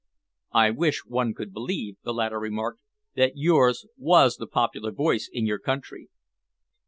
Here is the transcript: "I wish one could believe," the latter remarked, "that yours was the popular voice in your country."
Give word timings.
"I 0.55 0.71
wish 0.71 1.05
one 1.05 1.35
could 1.35 1.53
believe," 1.53 1.97
the 2.03 2.11
latter 2.11 2.39
remarked, 2.39 2.81
"that 3.15 3.33
yours 3.35 3.85
was 3.99 4.37
the 4.37 4.47
popular 4.47 4.91
voice 4.91 5.29
in 5.31 5.45
your 5.45 5.59
country." 5.59 6.09